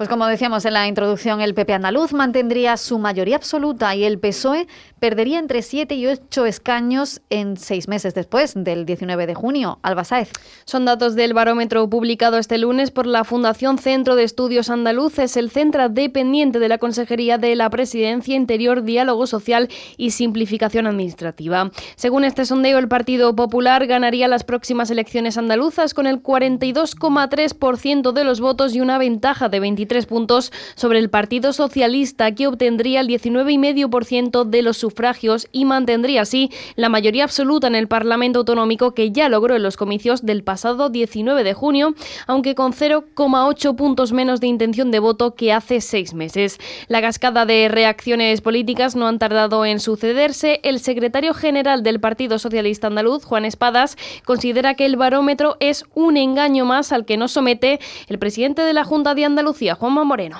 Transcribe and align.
Pues 0.00 0.08
como 0.08 0.26
decíamos 0.26 0.64
en 0.64 0.72
la 0.72 0.88
introducción, 0.88 1.42
el 1.42 1.52
PP 1.52 1.74
andaluz 1.74 2.14
mantendría 2.14 2.78
su 2.78 2.98
mayoría 2.98 3.36
absoluta 3.36 3.94
y 3.94 4.04
el 4.04 4.18
PSOE 4.18 4.66
perdería 4.98 5.38
entre 5.38 5.60
7 5.60 5.94
y 5.94 6.06
8 6.06 6.46
escaños 6.46 7.20
en 7.28 7.58
seis 7.58 7.86
meses 7.86 8.14
después 8.14 8.54
del 8.56 8.86
19 8.86 9.26
de 9.26 9.34
junio. 9.34 9.78
Alba 9.82 10.04
Saez. 10.04 10.30
Son 10.64 10.86
datos 10.86 11.16
del 11.16 11.34
barómetro 11.34 11.90
publicado 11.90 12.38
este 12.38 12.56
lunes 12.56 12.90
por 12.90 13.06
la 13.06 13.24
Fundación 13.24 13.76
Centro 13.76 14.16
de 14.16 14.24
Estudios 14.24 14.70
Andaluces, 14.70 15.36
el 15.36 15.50
centro 15.50 15.90
dependiente 15.90 16.60
de 16.60 16.68
la 16.70 16.78
Consejería 16.78 17.36
de 17.36 17.54
la 17.54 17.68
Presidencia 17.68 18.34
Interior, 18.34 18.82
Diálogo 18.84 19.26
Social 19.26 19.68
y 19.98 20.12
Simplificación 20.12 20.86
Administrativa. 20.86 21.72
Según 21.96 22.24
este 22.24 22.46
sondeo, 22.46 22.78
el 22.78 22.88
Partido 22.88 23.36
Popular 23.36 23.86
ganaría 23.86 24.28
las 24.28 24.44
próximas 24.44 24.90
elecciones 24.90 25.36
andaluzas 25.36 25.92
con 25.92 26.06
el 26.06 26.22
42,3% 26.22 28.12
de 28.12 28.24
los 28.24 28.40
votos 28.40 28.74
y 28.74 28.80
una 28.80 28.96
ventaja 28.96 29.50
de 29.50 29.60
23 29.60 29.89
puntos 30.06 30.52
sobre 30.76 30.98
el 30.98 31.10
Partido 31.10 31.52
Socialista, 31.52 32.32
que 32.34 32.46
obtendría 32.46 33.00
el 33.00 33.08
19,5% 33.08 34.44
de 34.44 34.62
los 34.62 34.76
sufragios 34.76 35.48
y 35.50 35.64
mantendría 35.64 36.22
así 36.22 36.50
la 36.76 36.88
mayoría 36.88 37.24
absoluta 37.24 37.66
en 37.66 37.74
el 37.74 37.88
Parlamento 37.88 38.40
Autonómico 38.40 38.94
que 38.94 39.10
ya 39.10 39.28
logró 39.28 39.56
en 39.56 39.62
los 39.62 39.76
comicios 39.76 40.24
del 40.24 40.44
pasado 40.44 40.90
19 40.90 41.42
de 41.42 41.54
junio, 41.54 41.94
aunque 42.26 42.54
con 42.54 42.72
0,8 42.72 43.74
puntos 43.74 44.12
menos 44.12 44.40
de 44.40 44.46
intención 44.46 44.90
de 44.90 45.00
voto 45.00 45.34
que 45.34 45.52
hace 45.52 45.80
seis 45.80 46.14
meses. 46.14 46.58
La 46.86 47.00
cascada 47.00 47.44
de 47.44 47.68
reacciones 47.68 48.40
políticas 48.40 48.94
no 48.94 49.08
han 49.08 49.18
tardado 49.18 49.64
en 49.64 49.80
sucederse. 49.80 50.60
El 50.62 50.78
secretario 50.78 51.34
general 51.34 51.82
del 51.82 51.98
Partido 52.00 52.38
Socialista 52.38 52.86
Andaluz, 52.86 53.24
Juan 53.24 53.44
Espadas, 53.44 53.96
considera 54.24 54.74
que 54.74 54.86
el 54.86 54.96
barómetro 54.96 55.56
es 55.58 55.84
un 55.94 56.16
engaño 56.16 56.64
más 56.64 56.92
al 56.92 57.04
que 57.04 57.16
nos 57.16 57.32
somete 57.32 57.80
el 58.08 58.18
presidente 58.18 58.62
de 58.62 58.72
la 58.72 58.84
Junta 58.84 59.14
de 59.14 59.24
Andalucía, 59.24 59.74
Juanma 59.80 60.04
Moreno. 60.04 60.36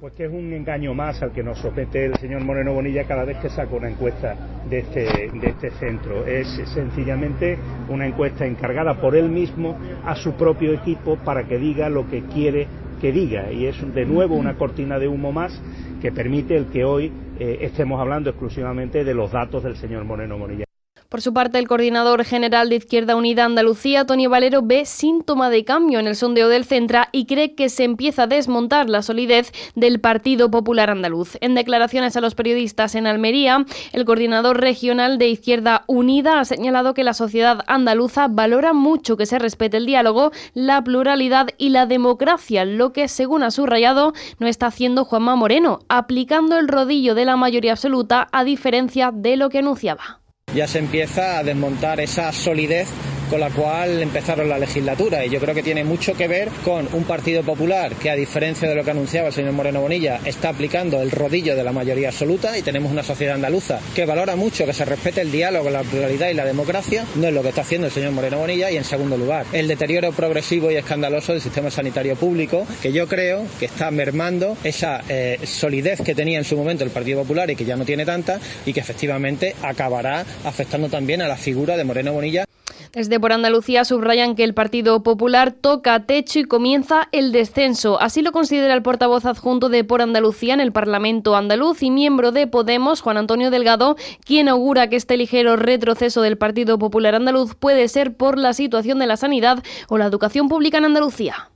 Pues 0.00 0.12
que 0.12 0.26
es 0.26 0.30
un 0.30 0.52
engaño 0.52 0.94
más 0.94 1.20
al 1.20 1.32
que 1.32 1.42
nos 1.42 1.58
somete 1.58 2.04
el 2.04 2.14
señor 2.18 2.44
Moreno 2.44 2.72
Bonilla 2.72 3.02
cada 3.02 3.24
vez 3.24 3.36
que 3.38 3.48
saca 3.48 3.74
una 3.74 3.90
encuesta 3.90 4.36
de 4.70 4.78
este, 4.78 5.28
de 5.32 5.48
este 5.48 5.72
centro. 5.72 6.24
Es 6.24 6.46
sencillamente 6.72 7.58
una 7.88 8.06
encuesta 8.06 8.46
encargada 8.46 9.00
por 9.00 9.16
él 9.16 9.28
mismo 9.28 9.76
a 10.04 10.14
su 10.14 10.34
propio 10.34 10.72
equipo 10.72 11.16
para 11.16 11.48
que 11.48 11.58
diga 11.58 11.88
lo 11.88 12.08
que 12.08 12.22
quiere 12.26 12.68
que 13.00 13.10
diga. 13.10 13.50
Y 13.50 13.66
es 13.66 13.92
de 13.92 14.06
nuevo 14.06 14.36
una 14.36 14.56
cortina 14.56 15.00
de 15.00 15.08
humo 15.08 15.32
más 15.32 15.60
que 16.00 16.12
permite 16.12 16.56
el 16.56 16.66
que 16.66 16.84
hoy 16.84 17.10
eh, 17.40 17.58
estemos 17.62 18.00
hablando 18.00 18.30
exclusivamente 18.30 19.02
de 19.02 19.14
los 19.14 19.32
datos 19.32 19.64
del 19.64 19.74
señor 19.74 20.04
Moreno 20.04 20.38
Bonilla. 20.38 20.65
Por 21.08 21.22
su 21.22 21.32
parte, 21.32 21.58
el 21.60 21.68
coordinador 21.68 22.24
general 22.24 22.68
de 22.68 22.76
Izquierda 22.76 23.14
Unida 23.14 23.44
Andalucía, 23.44 24.06
Tony 24.06 24.26
Valero, 24.26 24.62
ve 24.62 24.84
síntoma 24.84 25.50
de 25.50 25.64
cambio 25.64 26.00
en 26.00 26.08
el 26.08 26.16
sondeo 26.16 26.48
del 26.48 26.64
Centra 26.64 27.08
y 27.12 27.26
cree 27.26 27.54
que 27.54 27.68
se 27.68 27.84
empieza 27.84 28.24
a 28.24 28.26
desmontar 28.26 28.90
la 28.90 29.02
solidez 29.02 29.52
del 29.76 30.00
Partido 30.00 30.50
Popular 30.50 30.90
Andaluz. 30.90 31.36
En 31.40 31.54
declaraciones 31.54 32.16
a 32.16 32.20
los 32.20 32.34
periodistas 32.34 32.96
en 32.96 33.06
Almería, 33.06 33.64
el 33.92 34.04
coordinador 34.04 34.60
regional 34.60 35.18
de 35.18 35.28
Izquierda 35.28 35.84
Unida 35.86 36.40
ha 36.40 36.44
señalado 36.44 36.92
que 36.92 37.04
la 37.04 37.14
sociedad 37.14 37.60
andaluza 37.68 38.26
valora 38.28 38.72
mucho 38.72 39.16
que 39.16 39.26
se 39.26 39.38
respete 39.38 39.76
el 39.76 39.86
diálogo, 39.86 40.32
la 40.54 40.82
pluralidad 40.82 41.50
y 41.56 41.68
la 41.68 41.86
democracia, 41.86 42.64
lo 42.64 42.92
que, 42.92 43.06
según 43.06 43.44
ha 43.44 43.52
subrayado, 43.52 44.12
no 44.40 44.48
está 44.48 44.66
haciendo 44.66 45.04
Juanma 45.04 45.36
Moreno, 45.36 45.78
aplicando 45.88 46.58
el 46.58 46.66
rodillo 46.66 47.14
de 47.14 47.24
la 47.24 47.36
mayoría 47.36 47.72
absoluta 47.72 48.26
a 48.32 48.42
diferencia 48.42 49.12
de 49.14 49.36
lo 49.36 49.50
que 49.50 49.58
anunciaba 49.58 50.25
ya 50.56 50.66
se 50.66 50.78
empieza 50.78 51.38
a 51.38 51.42
desmontar 51.44 52.00
esa 52.00 52.32
solidez 52.32 52.88
con 53.30 53.40
la 53.40 53.50
cual 53.50 54.02
empezaron 54.02 54.48
la 54.48 54.58
legislatura. 54.58 55.24
Y 55.24 55.30
yo 55.30 55.40
creo 55.40 55.54
que 55.54 55.62
tiene 55.62 55.84
mucho 55.84 56.14
que 56.14 56.28
ver 56.28 56.48
con 56.64 56.88
un 56.92 57.04
Partido 57.04 57.42
Popular 57.42 57.94
que 57.94 58.10
a 58.10 58.16
diferencia 58.16 58.68
de 58.68 58.74
lo 58.74 58.84
que 58.84 58.90
anunciaba 58.90 59.28
el 59.28 59.34
señor 59.34 59.52
Moreno 59.52 59.80
Bonilla 59.80 60.20
está 60.24 60.50
aplicando 60.50 61.00
el 61.00 61.10
rodillo 61.10 61.56
de 61.56 61.64
la 61.64 61.72
mayoría 61.72 62.08
absoluta 62.08 62.56
y 62.56 62.62
tenemos 62.62 62.92
una 62.92 63.02
sociedad 63.02 63.34
andaluza 63.34 63.80
que 63.94 64.06
valora 64.06 64.36
mucho 64.36 64.66
que 64.66 64.72
se 64.72 64.84
respete 64.84 65.20
el 65.20 65.32
diálogo, 65.32 65.70
la 65.70 65.82
pluralidad 65.82 66.28
y 66.30 66.34
la 66.34 66.44
democracia, 66.44 67.04
no 67.16 67.28
es 67.28 67.34
lo 67.34 67.42
que 67.42 67.48
está 67.50 67.62
haciendo 67.62 67.86
el 67.86 67.92
señor 67.92 68.12
Moreno 68.12 68.38
Bonilla. 68.38 68.70
Y 68.70 68.76
en 68.76 68.84
segundo 68.84 69.16
lugar 69.16 69.46
el 69.52 69.68
deterioro 69.68 70.12
progresivo 70.12 70.70
y 70.70 70.76
escandaloso 70.76 71.32
del 71.32 71.40
sistema 71.40 71.70
sanitario 71.70 72.16
público 72.16 72.66
que 72.82 72.92
yo 72.92 73.06
creo 73.08 73.44
que 73.58 73.66
está 73.66 73.90
mermando 73.90 74.56
esa 74.64 75.02
eh, 75.08 75.38
solidez 75.44 76.00
que 76.00 76.14
tenía 76.14 76.38
en 76.38 76.44
su 76.44 76.56
momento 76.56 76.84
el 76.84 76.90
Partido 76.90 77.22
Popular 77.22 77.50
y 77.50 77.56
que 77.56 77.64
ya 77.64 77.76
no 77.76 77.84
tiene 77.84 78.04
tanta 78.04 78.40
y 78.64 78.72
que 78.72 78.80
efectivamente 78.80 79.54
acabará 79.62 80.24
afectando 80.44 80.88
también 80.88 81.22
a 81.22 81.28
la 81.28 81.36
figura 81.36 81.76
de 81.76 81.84
Moreno 81.84 82.12
Bonilla 82.12 82.46
desde 82.92 83.20
por 83.20 83.32
Andalucía 83.32 83.84
subrayan 83.84 84.34
que 84.34 84.44
el 84.44 84.54
Partido 84.54 85.02
Popular 85.02 85.52
toca 85.52 86.06
techo 86.06 86.38
y 86.38 86.44
comienza 86.44 87.08
el 87.12 87.32
descenso. 87.32 88.00
Así 88.00 88.22
lo 88.22 88.32
considera 88.32 88.74
el 88.74 88.82
portavoz 88.82 89.24
adjunto 89.24 89.68
de 89.68 89.84
Por 89.84 90.02
Andalucía 90.02 90.54
en 90.54 90.60
el 90.60 90.72
Parlamento 90.72 91.36
andaluz 91.36 91.82
y 91.82 91.90
miembro 91.90 92.32
de 92.32 92.46
Podemos, 92.46 93.00
Juan 93.00 93.16
Antonio 93.16 93.50
Delgado, 93.50 93.96
quien 94.24 94.48
augura 94.48 94.88
que 94.88 94.96
este 94.96 95.16
ligero 95.16 95.56
retroceso 95.56 96.22
del 96.22 96.38
Partido 96.38 96.78
Popular 96.78 97.14
andaluz 97.14 97.54
puede 97.54 97.88
ser 97.88 98.16
por 98.16 98.38
la 98.38 98.52
situación 98.52 98.98
de 98.98 99.06
la 99.06 99.16
sanidad 99.16 99.62
o 99.88 99.98
la 99.98 100.06
educación 100.06 100.48
pública 100.48 100.78
en 100.78 100.86
Andalucía 100.86 101.50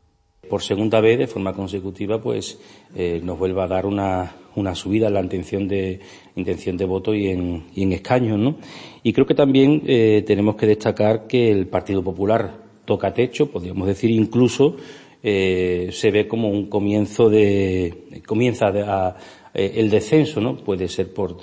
por 0.49 0.63
segunda 0.63 1.01
vez 1.01 1.17
de 1.17 1.29
forma 1.29 1.53
consecutiva 1.53 2.21
pues 2.21 2.59
eh, 2.97 3.21
nos 3.23 3.39
vuelva 3.39 3.65
a 3.65 3.69
dar 3.69 3.87
una, 3.87 4.35
una, 4.57 4.75
subida 4.75 5.09
en 5.09 5.15
la 5.15 5.21
intención 5.21 5.69
de 5.69 6.01
intención 6.37 6.77
de 6.77 6.85
voto 6.85 7.15
y 7.15 7.29
en, 7.29 7.65
y 7.75 7.83
en 7.83 7.93
escaños 7.93 8.39
¿no? 8.39 8.57
y 9.03 9.13
creo 9.13 9.27
que 9.27 9.35
también 9.35 9.83
eh, 9.87 10.23
tenemos 10.27 10.57
que 10.57 10.67
destacar 10.67 11.27
que 11.27 11.51
el 11.51 11.67
Partido 11.67 12.03
Popular 12.03 12.55
toca 12.85 13.13
techo 13.13 13.51
podríamos 13.51 13.87
decir 13.87 14.11
incluso 14.11 14.77
eh, 15.23 15.91
se 15.93 16.11
ve 16.11 16.27
como 16.27 16.49
un 16.49 16.67
comienzo 16.67 17.29
de 17.29 18.23
comienza 18.27 18.69
a, 18.69 19.17
el 19.53 19.91
descenso 19.91 20.41
no 20.41 20.57
puede 20.57 20.89
ser 20.89 21.13
por 21.13 21.37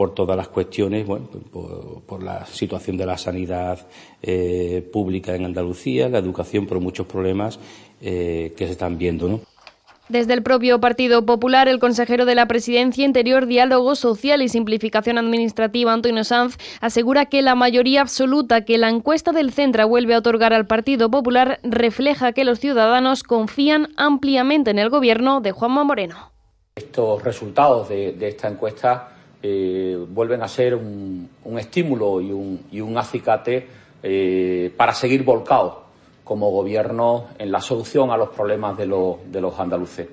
por 0.00 0.14
todas 0.14 0.34
las 0.34 0.48
cuestiones, 0.48 1.06
bueno, 1.06 1.28
por, 2.06 2.22
la 2.22 2.46
situación 2.46 2.96
de 2.96 3.04
la 3.04 3.18
sanidad 3.18 3.86
eh, 4.22 4.82
pública 4.90 5.34
en 5.34 5.44
Andalucía, 5.44 6.08
la 6.08 6.20
educación, 6.20 6.66
por 6.66 6.80
muchos 6.80 7.06
problemas 7.06 7.60
eh, 8.00 8.54
que 8.56 8.64
se 8.64 8.72
están 8.72 8.96
viendo, 8.96 9.28
¿no? 9.28 9.40
Desde 10.10 10.34
el 10.34 10.42
propio 10.42 10.80
Partido 10.80 11.24
Popular, 11.24 11.68
el 11.68 11.78
consejero 11.78 12.24
de 12.24 12.34
la 12.34 12.46
Presidencia 12.46 13.04
Interior, 13.04 13.46
Diálogo 13.46 13.94
Social 13.94 14.42
y 14.42 14.48
Simplificación 14.48 15.18
Administrativa, 15.18 15.92
Antonio 15.92 16.24
Sanz, 16.24 16.58
asegura 16.80 17.26
que 17.26 17.42
la 17.42 17.54
mayoría 17.54 18.00
absoluta 18.00 18.64
que 18.64 18.76
la 18.76 18.88
encuesta 18.88 19.30
del 19.30 19.52
Centra 19.52 19.84
vuelve 19.84 20.14
a 20.14 20.18
otorgar 20.18 20.52
al 20.52 20.66
Partido 20.66 21.12
Popular 21.12 21.60
refleja 21.62 22.32
que 22.32 22.42
los 22.42 22.58
ciudadanos 22.58 23.22
confían 23.22 23.90
ampliamente 23.96 24.72
en 24.72 24.80
el 24.80 24.90
gobierno 24.90 25.40
de 25.40 25.52
Juanma 25.52 25.84
Moreno. 25.84 26.32
Estos 26.74 27.22
resultados 27.22 27.88
de 27.88 28.28
esta 28.28 28.48
encuesta 28.48 29.10
eh, 29.42 29.96
vuelven 30.08 30.42
a 30.42 30.48
ser 30.48 30.74
un, 30.74 31.30
estímulo 31.58 32.20
y 32.20 32.80
un, 32.80 32.98
acicate 32.98 33.66
eh, 34.02 34.70
para 34.76 34.92
seguir 34.92 35.22
volcados 35.22 35.89
como 36.30 36.52
gobierno 36.52 37.24
en 37.36 37.50
la 37.50 37.60
solución 37.60 38.08
a 38.12 38.16
los 38.16 38.28
problemas 38.28 38.78
de, 38.78 38.86
los 38.86 39.58
andaluces. 39.58 40.06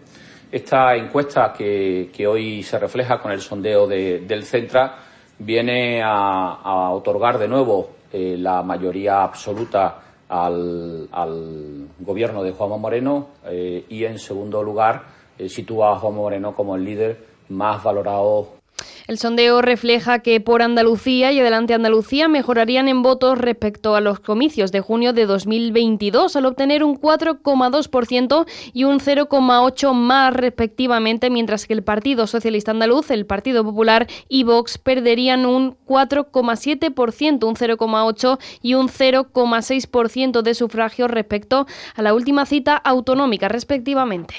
Esta 0.51 0.95
encuesta 0.95 1.53
que, 1.55 2.25
hoy 2.27 2.63
se 2.63 2.79
refleja 2.79 3.19
con 3.19 3.31
el 3.31 3.39
sondeo 3.39 3.85
del 3.85 4.43
Centra 4.43 4.95
viene 5.37 6.01
a, 6.03 6.89
otorgar 6.89 7.37
de 7.37 7.47
nuevo 7.47 7.91
eh, 8.11 8.35
la 8.35 8.63
mayoría 8.63 9.21
absoluta 9.21 9.99
al, 10.27 11.87
gobierno 11.99 12.41
de 12.41 12.51
Juanma 12.51 12.77
Moreno 12.77 13.27
y, 13.87 14.03
en 14.03 14.17
segundo 14.17 14.63
lugar, 14.63 15.03
sitúa 15.47 15.91
a 15.91 15.99
Juanma 15.99 16.17
Moreno 16.17 16.55
como 16.55 16.75
el 16.75 16.83
líder 16.83 17.25
más 17.49 17.83
valorado 17.83 18.56
el 19.07 19.17
sondeo 19.17 19.61
refleja 19.61 20.19
que 20.19 20.39
por 20.41 20.61
Andalucía 20.61 21.31
y 21.31 21.39
Adelante 21.39 21.73
Andalucía 21.73 22.27
mejorarían 22.27 22.87
en 22.87 23.01
votos 23.01 23.37
respecto 23.37 23.95
a 23.95 24.01
los 24.01 24.19
comicios 24.19 24.71
de 24.71 24.81
junio 24.81 25.13
de 25.13 25.25
2022 25.25 26.35
al 26.35 26.45
obtener 26.45 26.83
un 26.83 26.99
4,2% 26.99 28.45
y 28.73 28.83
un 28.83 28.99
0,8% 28.99 29.93
más 29.93 30.33
respectivamente, 30.33 31.29
mientras 31.29 31.65
que 31.65 31.73
el 31.73 31.83
Partido 31.83 32.27
Socialista 32.27 32.71
Andaluz, 32.71 33.11
el 33.11 33.25
Partido 33.25 33.63
Popular 33.63 34.07
y 34.27 34.43
Vox 34.43 34.77
perderían 34.77 35.45
un 35.45 35.77
4,7%, 35.85 37.47
un 37.47 37.55
0,8% 37.55 38.39
y 38.61 38.73
un 38.73 38.89
0,6% 38.89 40.41
de 40.41 40.53
sufragio 40.53 41.07
respecto 41.07 41.65
a 41.95 42.01
la 42.01 42.13
última 42.13 42.45
cita 42.45 42.75
autonómica 42.75 43.47
respectivamente. 43.47 44.35